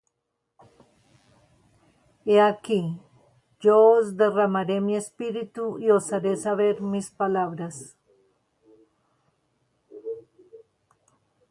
He 2.29 2.35
aquí 2.51 2.81
yo 3.63 3.77
os 3.97 4.07
derramaré 4.21 4.77
mi 4.87 4.95
espíritu, 5.03 5.63
Y 5.85 5.87
os 5.97 6.05
haré 6.11 6.33
saber 6.45 6.75
mis 6.81 7.07
palabras. 7.21 7.75